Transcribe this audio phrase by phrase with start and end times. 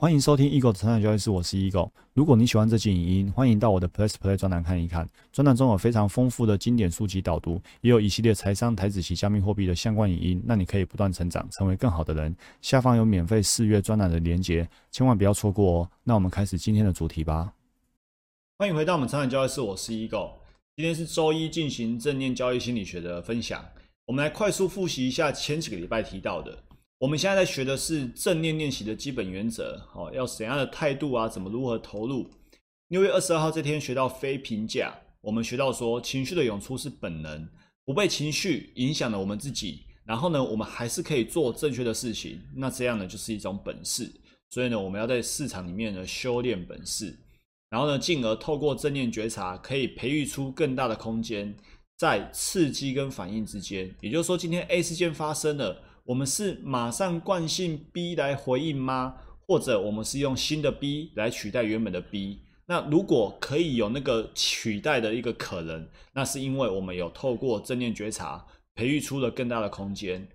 [0.00, 1.90] 欢迎收听 Eagle 的成长交易室，我是 Eagle。
[2.14, 5.08] 如果你喜欢这期影音，欢迎到我的 Plus Play 专栏看一看。
[5.32, 12.32] 专栏中有非常丰富的经典书籍导读，也有一系列财商、台子及加密货币的相关影音，让你可以不断成长，成为更好的人。
[12.62, 15.90] 下方有免费试阅专栏的连结，千万不要错过哦。
[16.04, 17.52] 那我们开始今天的主题吧。
[18.56, 20.30] 欢迎回到我们成长交易室，我是 Eagle。
[20.76, 23.64] 今天是周一，进行正念交易心理学的分享。
[24.06, 26.56] 我们来快速复习一下前几个礼拜提到的。
[26.98, 31.28] 我们现在在学的是正念练习的基本原则，好，要怎样的态度啊？
[31.28, 32.28] 怎么如何投入？
[32.88, 37.48] 六月二十二号这天学到非评价，我们学到说情绪的涌出是本能，
[37.84, 44.12] 不被情绪影响了我们自己，然后呢，我们还是可以做正确的事情，那这样呢就是一种本事。
[44.50, 47.16] 所以呢，我们要在市场里面呢修炼本事，
[47.70, 51.54] 然后呢，进而透过正念觉察，可以培育出更大的空间，
[51.96, 53.88] 在刺激跟反应之间。
[54.00, 55.84] 也就是说，今天 A 事件发生了。
[56.08, 59.16] 我们是马上惯性 B 来回应吗？
[59.46, 62.40] 或者我们是用新的 B 来取代原本的 B？
[62.64, 68.42] 那如果可以有那个取代的一个可能，那是因为我们有透过正念觉察，
[68.74, 70.26] 培育出了更大的空间，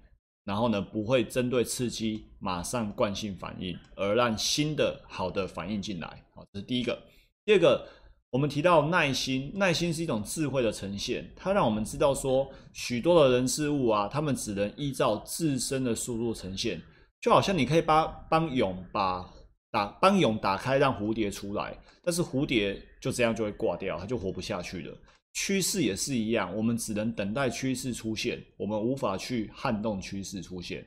[0.45, 6.23] 然后呢，不会针对刺激马上惯性反应，而让新的好的反应进来。
[6.36, 7.02] 好，这是第一个。
[7.45, 7.88] 第二个。
[8.34, 16.81] 我们提到耐心，耐心是一种智慧的呈现，它让我们知道说，许多的人事物啊，他们只能依照自身的速度呈现。
[17.22, 19.23] 就好像你可以帮帮蛹把
[19.70, 24.97] 打帮蛹打开，让蝴蝶出来，但是蝴蝶就这样就会挂掉，它就活不下去了。
[25.34, 30.84] 趋势也是一样，我们只能等待趋势出现，我们无法去撼动趋势出现。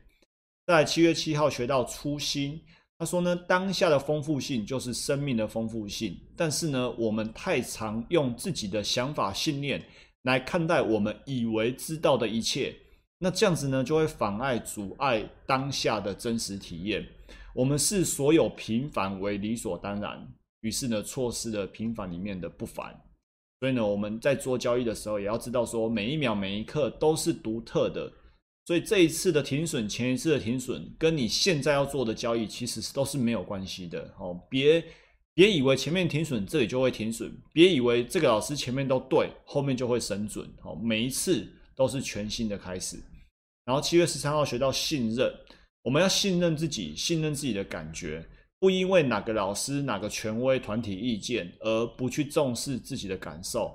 [0.67, 2.61] 在七月七号学到初心。
[2.99, 9.83] 他说呢，当下的丰富性就是生命的丰富性，但是呢，我们太常用自己的想法、信念
[10.23, 12.75] 来看待我们以为知道的一切，
[13.19, 17.07] 那这样子呢，就会妨碍、阻碍当下的真实体验。
[17.55, 20.27] 我们视所有平凡为理所当然，
[20.63, 22.99] 于是呢，错失了平凡里面的不凡。
[23.61, 28.11] 所以呢，我们在做交易的时候，也要知道说，每一秒、每一刻都是独特的。
[28.67, 34.37] 所以这一次的停损，前一次的停损，跟你现在要做的交易其实是都是没有关系的哦。
[34.51, 34.85] 别
[35.35, 40.77] 别以为前面停损，这里就会停损；别以为这个老师前面都对，后面就会神准哦。
[40.83, 42.99] 每一次都是全新的开始。
[43.65, 45.33] 然后七月十三号学到信任，
[45.83, 48.27] 我们要信任自己，信任自己的感觉，
[48.59, 53.73] 不因为哪个老师、哪个权威团体意见而不去重视自己的感受。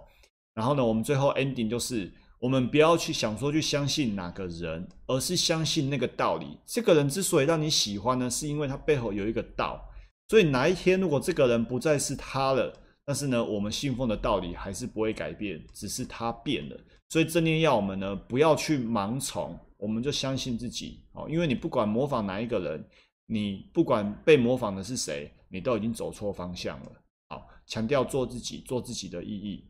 [0.54, 2.12] 然后呢，我们最后 ending 就是。
[2.42, 6.58] 我们不要去想说去相信哪个人，而是相信那个道理。
[6.66, 9.80] 这个人之所以让你喜欢呢，是因为他背后有一个道。
[10.28, 12.74] 所以哪一天如果这个人不再是他了，
[13.06, 16.76] 但是呢，我们信奉的道理还是不会改变，只是他变了。
[17.10, 21.28] 所以正念要我们呢，不要去盲从，我们就相信自己哦。
[21.30, 22.84] 因为你不管模仿哪一个人，
[23.28, 26.92] 你不管被模仿的是谁，你都已经走错方向了。
[27.30, 29.68] 好，强调做自己，做自己的意义。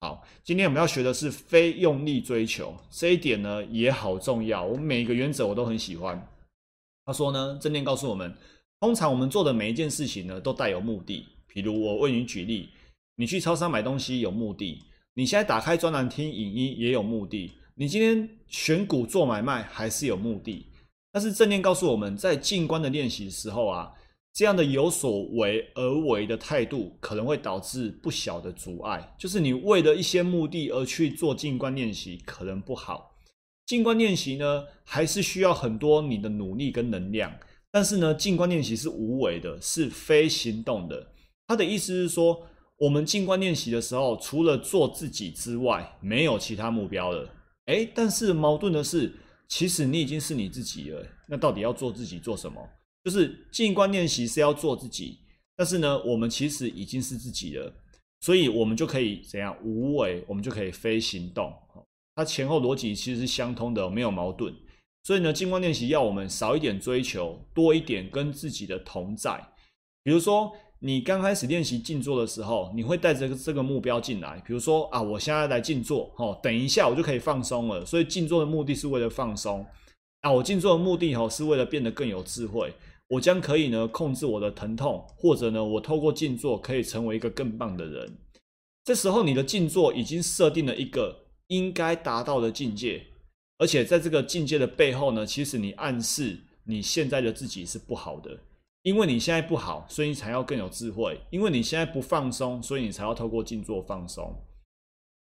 [0.00, 4.64] 好，今天我们要学的是非用力追求这一点呢，也好重要。
[4.64, 6.24] 我每一个原则我都很喜欢。
[7.04, 8.32] 他说呢，正念告诉我们，
[8.78, 11.26] 通常我们做的每一件事情呢，都带有目的。
[11.48, 12.68] 比如我为你举例，
[13.16, 20.64] 你去超商买东西有目的，你现在打开专栏听影音也有目的，你今天选股做买卖还是有目的。
[21.10, 23.92] 但是正念告诉我们在静观的练习的时候啊。
[24.38, 29.16] 这样的有所为而为的态度，可能会导致不小的阻碍。
[29.18, 33.16] 就是你为了一些目的而去做静观练习，可能不好。
[33.66, 37.36] 静观练习呢，还是需要很多你的努力跟能量。
[37.72, 41.08] 但是呢，静观练习是无为的，是非行动的。
[41.48, 42.40] 他的意思是说，
[42.76, 47.28] 我们静观练习的时候，除了做自己之外，没有其他目标了。
[47.66, 49.12] 诶，但是矛盾的是，
[49.48, 51.04] 其实你已经是你自己了。
[51.26, 52.62] 那到底要做自己做什么？
[53.08, 55.16] 就是静观练习是要做自己，
[55.56, 57.72] 但是呢，我们其实已经是自己了，
[58.20, 61.50] 所以我们就可以怎样无为，我们就可以非行动。
[62.14, 64.54] 它前后逻辑其实是相通的，没有矛盾。
[65.04, 69.42] 所以呢，静观练习要我们少一点追求，多一点跟自己的同在。
[70.04, 74.38] 比如说，你刚开始练习静坐的时候，你会带着这个目标进来。
[74.46, 77.86] 比如说啊，我现在来静坐，哦，等一下我就可以放松了。
[77.86, 79.64] 所以静坐的目的是为了放松。
[80.20, 82.74] 啊，我静坐的目的哦，是为了变得更有智慧。
[83.08, 88.18] 我将可以呢控制我的疼痛，或者呢我透过静坐可以成为一个更棒的人。
[88.84, 93.06] 这时候你的静坐已经设定了一个应该达到的境界，
[93.58, 98.38] 而且在这个境界的背后呢，其实你暗示你现在的自己是不好的，
[98.82, 104.34] 因为你现在不好，所以你才要更有智慧；因为你现在不放松，所以你才要透过静坐放松。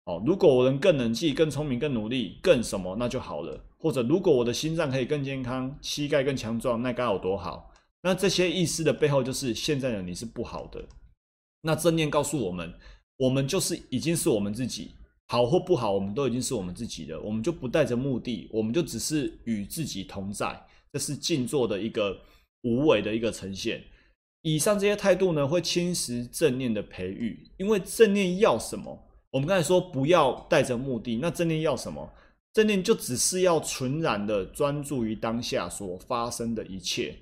[0.06, 3.64] 哦，如果我能更冷静、更聪明、更努力、更什么，那就好了。
[3.78, 7.73] 或者如果我的心脏可以更健康，膝盖更强壮，那该有多好！
[8.04, 10.86] 那这些意思的背后，就是现在的你是不好的。
[11.62, 12.74] 那正念告诉我们，
[13.18, 14.92] 我们就是已经是我们自己，
[15.28, 20.62] 好或不好，我们都已经是我们自己的，我们就不带着目的，我们就只是与自己同在。
[20.92, 22.20] 这是静坐的一个
[22.64, 23.82] 无为的一个呈现。
[24.42, 29.08] 以上这些态度呢，会侵蚀正念的培育，因为正念要什么？
[29.32, 32.12] 我们刚才说不要带着目的，那正念要什么？
[32.52, 37.18] 正念就只是要纯然的专注于当下所发生的一切。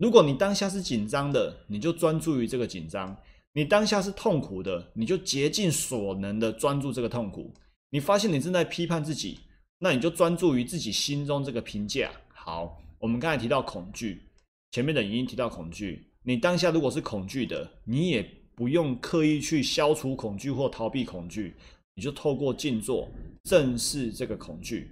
[0.00, 3.14] 如果你当下是紧张的，你就专注于这个紧张；
[3.52, 7.52] 你当下是痛苦的，你就竭尽所能的专注这个痛苦。
[7.90, 9.40] 你发现你正在批判自己，
[9.78, 12.10] 那你就专注于自己心中这个评价。
[12.32, 14.22] 好，我们刚才提到恐惧，
[14.70, 16.06] 前面的已经提到恐惧。
[16.22, 21.54] 你当下如果是恐惧的，你也不用刻意去消除恐惧或逃避恐惧。
[21.94, 23.06] 你就透过静坐
[23.42, 24.90] 正视这个恐惧。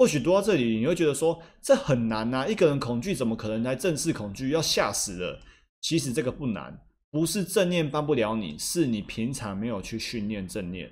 [0.00, 4.48] 或许读到这里，你会觉得说这很难呐，一个人恐惧怎么可能来正视恐惧？
[4.48, 5.38] 要吓死了。
[5.82, 6.80] 其实这个不难，
[7.10, 10.90] 不是正念帮不了你，是你平常没有去训练正念。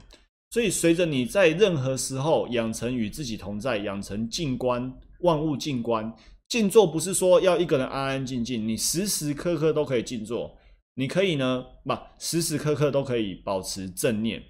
[0.50, 6.12] 所以随着你在任何时候养成与自己同在，养成静观万物静观，
[6.46, 10.54] 静坐不是说要一个人安安静静，你时时刻刻都可以静坐。
[10.96, 14.42] 你可以呢，不时时刻刻都可以保持正念。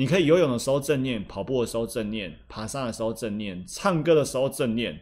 [0.00, 4.98] 你可以游泳的时候正念，跑步的时候正念，爬山的时候正念，唱歌的时候正念，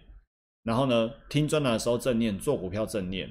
[0.65, 3.31] 然后呢，听专栏的时候正念，做股票正念。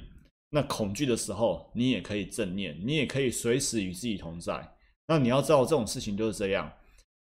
[0.52, 4.78] 那恐惧的时候，你也可以正念，你也可以随时与自己同在。
[5.08, 6.72] 那你要知道，这种事情就是这样，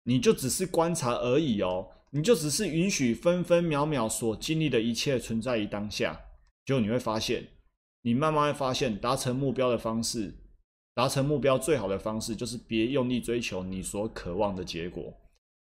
[0.04, 6.16] 你就只是观察而已哦，你就只是允许分分秒秒所经历的一切存在于当下。
[6.64, 7.48] 就你会发现，
[8.02, 10.36] 你慢慢会发现达成目标的方式。
[11.00, 15.10] 达成目标最好的方式就是别用力追求你所渴望的结果。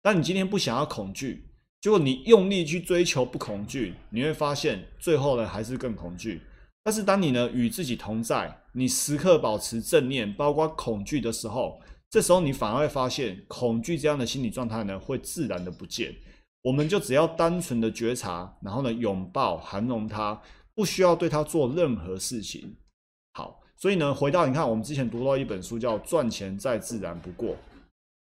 [0.01, 1.43] 但你今天不想要恐惧，
[1.79, 6.41] 结果你用力去追求不恐惧，你会发现最后呢还是更恐惧。
[6.83, 11.79] 但是当你呢与自己同在，你时刻保持正念，包括恐惧的时候，
[12.09, 16.15] 这时候你反而会发现恐惧这样的心理状态呢会自然的不见。
[16.63, 20.41] 我们就只要单纯的觉察，然后呢拥抱、涵容它，
[20.73, 22.75] 不需要对它做任何事情。
[23.33, 23.61] 好。
[23.79, 27.49] 所以呢，回到你看，我们之前读到一本书叫《赚钱再自然不过》，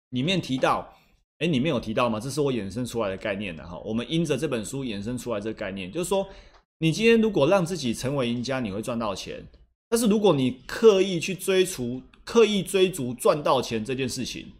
[0.10, 0.92] 里面提到，
[1.38, 2.20] 哎，里面有提到吗？
[2.20, 3.78] 这是我衍生出来的概念的哈。
[3.86, 6.28] 我们因着这本书衍生出来这个概念，就是说，
[6.80, 9.44] 你今天如果让自己成为赢家，你会赚到钱；
[9.90, 14.54] 但是如果你刻意去追逐、刻意追逐赚到钱这件事情，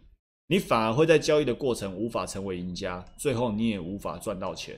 [0.46, 4.76] 你反而会在交易的过程无法成为赢家，最后你也无法赚到钱。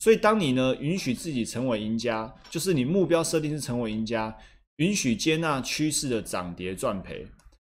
[0.00, 4.36] 所以，当你呢允许自己成为赢家，就是你目标设定是成为赢家。
[4.78, 7.26] 允许接纳趋势的涨跌赚赔，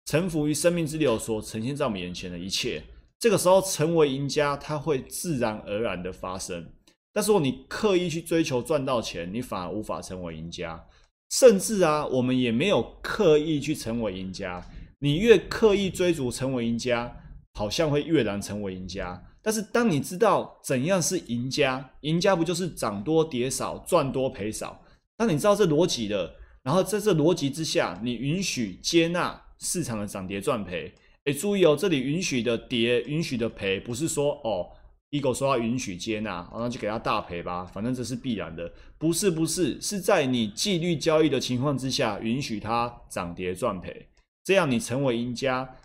[0.06, 2.82] 臣服于生命之流所呈现在我们眼前的一切。
[3.20, 6.66] 这个时候，成为赢家，它会自然而然的发生。
[7.12, 10.82] 但是，如果你刻意去追求赚到钱，你反而无法成为赢家。
[11.30, 14.66] 甚至啊，我们也没有刻意去成为赢家。
[15.00, 17.14] 你越刻意追逐成为赢家，
[17.54, 19.22] 好像会越难成为赢家。
[19.42, 24.82] 但是，当你知道怎样是赢家，赢家不就是涨多跌少，赚多赔少？
[25.18, 26.36] 当你知道这逻辑的。
[26.64, 30.94] 然后在这逻辑之下，你允许接纳市场的涨跌赚赔。
[31.26, 34.72] 哎，注意哦，这里允许的跌，允许的赔，不是说哦
[35.12, 38.72] ，ego 说要允许接纳，然后就给他大赔吧，反正这是必然的。
[38.98, 44.08] 不是，不是，是在你纪律交易的情况之下，允许它涨跌赚赔，
[44.44, 45.78] 这样你成为赢家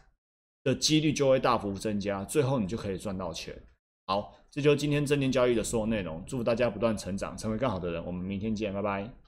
[0.65, 3.55] 的几率就会大幅增加，最后你就可以赚到钱。
[4.07, 6.25] 好，这就是今天正念交易的所有内容。
[6.27, 8.05] 祝福大家不断成长，成为更好的人。
[8.05, 9.28] 我们明天见，拜拜。